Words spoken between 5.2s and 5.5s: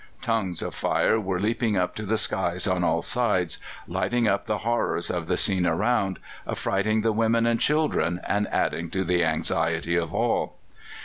the